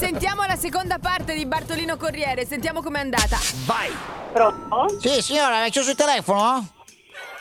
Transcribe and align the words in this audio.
Sentiamo 0.00 0.44
la 0.44 0.54
seconda 0.54 1.00
parte 1.00 1.34
di 1.34 1.44
Bartolino 1.46 1.96
Corriere, 1.96 2.46
sentiamo 2.46 2.80
com'è 2.80 3.00
andata. 3.00 3.36
Vai! 3.66 3.90
Pronto? 4.32 5.00
Sì, 5.00 5.20
signora, 5.20 5.58
l'hai 5.58 5.70
chiuso 5.72 5.90
il 5.90 5.96
telefono? 5.96 6.64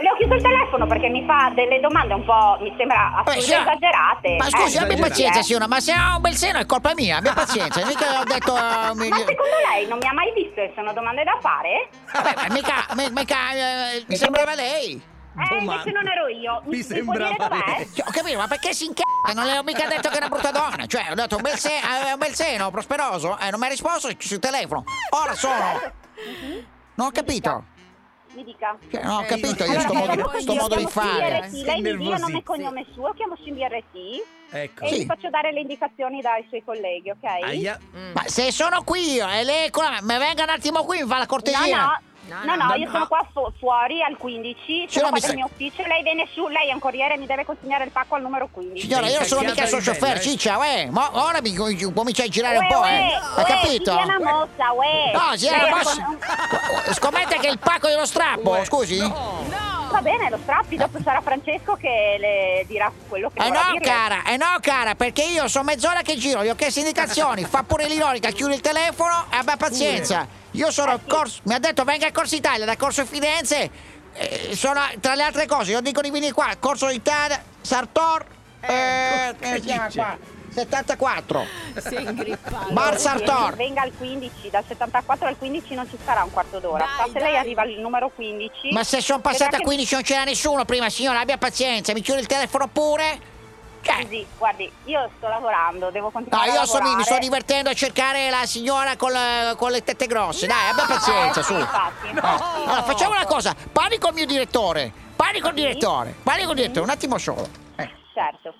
Le 0.00 0.10
ho 0.10 0.16
chiuso 0.16 0.34
il 0.34 0.42
telefono 0.42 0.88
perché 0.88 1.08
mi 1.08 1.24
fa 1.24 1.52
delle 1.54 1.78
domande 1.78 2.14
un 2.14 2.24
po', 2.24 2.58
mi 2.60 2.74
sembra 2.76 3.22
assolutamente 3.24 3.42
signora, 3.42 3.62
esagerate. 3.70 4.36
Ma 4.38 4.44
scusi, 4.46 4.58
Eh, 4.76 4.80
abbi 4.80 4.92
esagerate. 4.94 5.08
pazienza, 5.08 5.42
signora, 5.42 5.68
ma 5.68 5.78
se 5.78 5.92
ha 5.92 6.16
un 6.16 6.20
bel 6.20 6.34
seno 6.34 6.58
è 6.58 6.66
colpa 6.66 6.94
mia, 6.96 7.18
abbia 7.18 7.32
pazienza. 7.32 7.78
Mica 7.86 8.18
ho 8.20 8.24
detto. 8.24 8.56
eh, 8.56 8.94
mi- 8.96 9.08
Ma 9.08 9.16
secondo 9.18 9.56
lei 9.70 9.86
non 9.86 9.98
mi 9.98 10.08
ha 10.08 10.12
mai 10.12 10.32
visto 10.34 10.60
e 10.62 10.72
sono 10.74 10.92
domande 10.92 11.22
da 11.22 11.38
fare? 11.40 11.90
Vabbè, 12.12 12.34
ma 12.34 12.52
mica, 12.52 12.86
mi- 12.96 13.10
mica, 13.12 13.52
eh, 13.54 14.04
mi 14.08 14.16
sembrava 14.16 14.54
lei. 14.56 15.00
Eh, 15.34 15.56
invece 15.58 15.90
non 15.92 16.06
ero 16.06 16.26
io. 16.28 16.60
Mi 16.66 16.76
mi 16.76 16.82
sembrava. 16.82 17.48
Cioè, 17.94 18.04
ho 18.06 18.10
capito, 18.10 18.36
ma 18.38 18.46
perché 18.48 18.74
si 18.74 18.84
incazza? 18.86 19.32
Non 19.34 19.46
le 19.46 19.56
ho 19.58 19.62
mica 19.62 19.86
detto 19.88 20.08
che 20.10 20.14
è 20.14 20.18
una 20.18 20.28
brutta 20.28 20.50
donna. 20.50 20.86
Cioè, 20.86 21.08
ho 21.10 21.14
detto 21.14 21.36
un 21.36 21.42
bel, 21.42 21.56
se- 21.58 21.70
eh, 21.78 22.12
un 22.12 22.18
bel 22.18 22.34
seno, 22.34 22.70
prosperoso. 22.70 23.38
Eh, 23.38 23.50
non 23.50 23.58
mi 23.60 23.66
ha 23.66 23.68
risposto 23.70 24.10
sul 24.18 24.38
telefono. 24.38 24.84
Ora 25.10 25.34
sono. 25.34 25.80
Non 26.94 27.06
ho 27.06 27.10
capito. 27.10 27.64
Mi 28.34 28.44
dica. 28.44 28.76
Cioè, 28.90 29.02
non 29.02 29.16
ho 29.16 29.22
Eh, 29.22 29.26
capito 29.26 29.64
io 29.64 29.80
sto 29.80 29.92
modo, 29.94 30.12
io, 30.12 30.40
sto 30.40 30.54
modo 30.54 30.76
di 30.76 30.86
fare. 30.86 31.48
Sei 31.50 31.64
Lei 31.80 31.94
mi 31.96 32.04
dia 32.04 32.16
nome 32.18 32.38
e 32.38 32.42
cognome 32.42 32.86
suo, 32.92 33.12
chiamo 33.14 33.34
IRT 33.42 34.22
Ecco. 34.50 34.84
e 34.84 34.88
Sì. 34.88 35.02
gli 35.02 35.06
faccio 35.06 35.30
dare 35.30 35.52
le 35.52 35.60
indicazioni 35.60 36.20
dai 36.20 36.44
suoi 36.48 36.62
colleghi, 36.64 37.10
ok? 37.10 37.24
Aia. 37.24 37.78
Ma 38.14 38.22
se 38.26 38.52
sono 38.52 38.82
qui 38.84 39.12
io 39.14 39.26
e 39.28 39.42
lei, 39.42 39.70
con 39.70 39.84
la- 39.84 40.00
mi 40.02 40.18
venga 40.18 40.42
un 40.44 40.50
attimo 40.50 40.84
qui, 40.84 41.00
mi 41.02 41.08
fa 41.08 41.14
la 41.14 41.20
No, 41.20 41.26
cortesia. 41.26 41.76
no, 41.76 41.82
No, 41.82 41.98
no, 42.32 42.44
no, 42.44 42.54
no, 42.56 42.66
no, 42.68 42.74
io 42.74 42.86
no. 42.86 42.90
sono 42.92 43.06
qua 43.06 43.26
fu- 43.32 43.52
fuori 43.58 44.02
al 44.02 44.16
15, 44.16 44.56
Signora, 44.64 44.88
sono 44.90 45.08
qua 45.10 45.18
sa- 45.20 45.26
nel 45.28 45.36
mio 45.36 45.46
ufficio, 45.46 45.82
lei 45.86 46.02
viene 46.02 46.28
su, 46.32 46.46
lei 46.48 46.68
è 46.68 46.72
un 46.72 46.78
corriere, 46.78 47.16
mi 47.16 47.26
deve 47.26 47.44
consegnare 47.44 47.84
il 47.84 47.90
pacco 47.90 48.14
al 48.14 48.22
numero 48.22 48.48
15. 48.50 48.80
Signora, 48.86 49.06
io 49.08 49.18
non 49.18 49.24
sono 49.26 49.40
mica 49.42 49.62
il 49.62 49.68
suo 49.68 49.78
chauffeur, 49.80 50.16
eh. 50.16 50.20
ciccia, 50.20 50.64
eh. 50.74 50.88
Ma 50.90 51.10
ora 51.12 51.40
mi 51.40 51.54
com- 51.54 51.92
comincia 51.94 52.24
a 52.24 52.28
girare 52.28 52.58
un 52.58 52.64
Uè, 52.64 52.72
po', 52.72 52.80
uè, 52.80 52.88
eh. 52.90 53.14
Hai 53.14 53.42
uè, 53.42 53.44
capito? 53.44 53.90
si 53.98 54.04
chiama 54.04 54.18
mossa, 54.18 54.72
uè. 54.72 55.12
No, 55.12 55.36
si 55.36 55.46
era 55.46 55.56
Lei 55.62 55.66
è 55.66 55.74
mossa. 55.74 56.02
con- 56.04 56.94
Scommette 56.94 57.38
che 57.38 57.48
è 57.48 57.50
il 57.50 57.58
pacco 57.58 57.88
dello 57.88 58.06
strappo, 58.06 58.50
Uè, 58.50 58.64
scusi? 58.64 58.98
no. 58.98 59.71
Va 59.92 60.00
bene, 60.00 60.30
lo 60.30 60.38
strappi, 60.42 60.76
dopo 60.76 60.98
sarà 61.04 61.20
Francesco 61.20 61.74
che 61.74 62.16
le 62.18 62.64
dirà 62.66 62.90
quello 63.08 63.30
che 63.30 63.44
Eh 63.44 63.50
no, 63.50 63.60
dirle. 63.72 63.80
cara, 63.80 64.24
eh 64.24 64.36
no, 64.38 64.56
cara, 64.60 64.94
perché 64.94 65.22
io 65.22 65.46
sono 65.48 65.64
mezz'ora 65.64 66.00
che 66.00 66.16
giro, 66.16 66.42
gli 66.42 66.48
ho 66.48 66.54
chiesto 66.54 66.80
indicazioni, 66.80 67.44
fa 67.48 67.62
pure 67.62 67.86
l'ironica, 67.86 68.30
chiude 68.30 68.54
il 68.54 68.60
telefono 68.62 69.26
e 69.30 69.36
abbia 69.36 69.56
pazienza. 69.56 70.26
Io 70.52 70.70
sono 70.70 70.92
al 70.92 71.00
corso, 71.06 71.40
mi 71.44 71.54
ha 71.54 71.58
detto 71.58 71.84
venga 71.84 72.06
a 72.06 72.12
Corso 72.12 72.34
Italia, 72.34 72.64
da 72.64 72.76
Corso 72.76 73.04
Firenze, 73.04 73.70
eh, 74.14 74.50
sono 74.56 74.80
tra 75.00 75.14
le 75.14 75.22
altre 75.22 75.46
cose, 75.46 75.72
io 75.72 75.80
dico 75.80 76.00
di 76.00 76.10
venire 76.10 76.32
qua, 76.32 76.48
Corso 76.58 76.88
Italia, 76.88 77.42
Sartor, 77.60 78.24
eh, 78.60 79.34
chiama 79.60 79.86
dice? 79.86 79.98
qua? 79.98 80.18
74. 80.52 81.44
Sei 81.78 82.02
ingrippato. 82.04 82.72
Bar 82.72 82.98
Sartor. 82.98 83.54
Venga 83.56 83.82
al 83.82 83.92
15, 83.96 84.50
dal 84.50 84.64
74 84.66 85.28
al 85.28 85.36
15 85.38 85.74
non 85.74 85.88
ci 85.88 85.98
sarà 86.04 86.22
un 86.22 86.30
quarto 86.30 86.58
d'ora. 86.58 86.86
Dai, 86.98 87.06
se 87.10 87.18
dai. 87.18 87.22
lei 87.22 87.36
arriva 87.36 87.62
al 87.62 87.70
numero 87.78 88.10
15. 88.14 88.72
Ma 88.72 88.84
se 88.84 89.00
sono 89.00 89.20
passata 89.20 89.56
a 89.56 89.58
che- 89.58 89.64
15 89.64 89.94
non 89.94 90.02
c'era 90.02 90.24
nessuno 90.24 90.64
prima, 90.64 90.88
signora, 90.90 91.20
abbia 91.20 91.38
pazienza, 91.38 91.92
mi 91.92 92.00
chiude 92.00 92.20
il 92.20 92.26
telefono 92.26 92.68
pure. 92.68 93.30
Cioè, 93.84 94.02
Scusi, 94.02 94.24
guardi, 94.38 94.70
io 94.84 95.10
sto 95.16 95.26
lavorando, 95.26 95.90
devo 95.90 96.06
no, 96.06 96.12
continuare 96.12 96.50
a 96.50 96.54
io 96.54 96.64
sto- 96.66 96.80
mi, 96.82 96.94
mi 96.94 97.02
sto 97.02 97.18
divertendo 97.18 97.68
a 97.68 97.74
cercare 97.74 98.30
la 98.30 98.46
signora 98.46 98.96
con, 98.96 99.10
le- 99.10 99.54
con 99.56 99.72
le 99.72 99.82
tette 99.82 100.06
grosse. 100.06 100.46
Dai, 100.46 100.68
abbia 100.70 100.84
pazienza, 100.86 101.40
Eh, 101.40 101.42
su. 101.42 101.52
sì, 101.54 101.58
infatti, 101.60 102.06
Eh, 102.06 102.10
infatti. 102.10 102.42
Allora, 102.64 102.82
facciamo 102.84 103.10
una 103.10 103.24
cosa, 103.24 103.56
parli 103.72 103.98
col 103.98 104.12
mio 104.14 104.24
direttore. 104.26 104.92
Parli 105.16 105.40
col 105.40 105.54
direttore, 105.54 106.14
parli 106.22 106.44
col 106.44 106.54
direttore, 106.54 106.80
un 106.84 106.90
attimo 106.90 107.18
solo. 107.18 107.48
Eh, 107.76 107.90
Certo. 108.14 108.54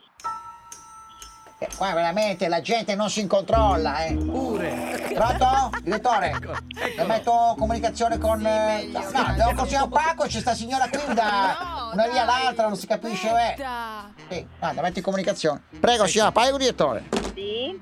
Qua 1.83 1.95
veramente 1.95 2.47
la 2.47 2.61
gente 2.61 2.95
non 2.95 3.11
si 3.11 3.23
incontrolla, 3.23 4.05
eh. 4.05 4.15
Pure. 4.15 5.11
Pronto? 5.13 5.71
Direttore? 5.83 6.31
Ecco, 6.31 6.53
ecco. 6.79 7.07
metto 7.07 7.55
comunicazione 7.59 8.19
con. 8.19 8.39
eh, 8.47 8.89
meglio, 8.89 9.01
no, 9.01 9.65
sì. 9.65 9.71
devo 9.73 9.85
un 9.85 9.91
pacco, 9.91 10.27
c'è 10.27 10.39
sta 10.39 10.55
signora 10.55 10.89
qui 10.89 11.13
da 11.13 11.57
No, 11.59 11.91
una 11.95 12.07
via 12.07 12.23
all'altra, 12.23 12.69
non 12.69 12.77
si 12.77 12.87
capisce, 12.87 13.29
eh. 13.29 13.57
Sì, 14.29 14.47
guarda, 14.61 14.81
metti 14.81 14.99
in 14.99 15.05
comunicazione. 15.05 15.61
Prego, 15.81 16.07
signora, 16.07 16.31
parli 16.31 16.51
con 16.53 16.61
il 16.61 16.67
direttore. 16.67 17.03
Sì. 17.35 17.81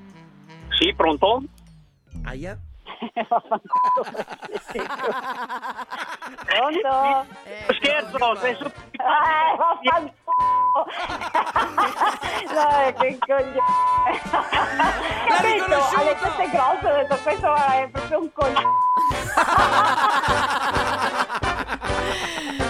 Sì, 0.79 0.93
pronto? 0.95 1.43
Aia. 2.23 2.57
Pronto? 6.45 7.25
Eh, 7.43 7.73
Scherzo, 7.75 8.35
sei 8.37 8.55
su... 8.55 8.63
Eh, 8.65 9.55
vaffanculo! 9.57 10.15
no, 12.63 12.93
che 12.99 13.17
coglione! 13.19 13.55
L'ha 14.31 15.37
Ho 15.37 15.41
detto, 15.41 15.65
riconosciuto! 15.65 15.99
alle 15.99 16.15
teste 16.19 16.49
grosse, 16.49 16.87
ho 16.87 16.95
detto, 16.97 17.17
questo 17.23 17.55
è 17.55 17.89
proprio 17.91 18.19
un 18.19 18.29
coglione! 18.33 18.79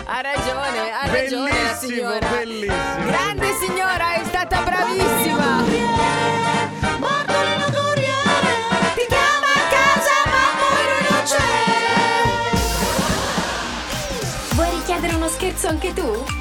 Ha 0.05 0.21
ragione, 0.21 0.91
ha 0.91 1.05
ragione 1.07 1.49
la 1.49 1.73
Bellissimo, 1.73 1.77
signora. 1.77 2.27
bellissimo. 2.27 3.05
Grande 3.05 3.53
signora, 3.53 4.13
è 4.13 4.23
stata 4.25 4.61
bravissima. 4.61 5.59
Scherzo 15.31 15.67
anche 15.69 15.93
tu? 15.93 16.40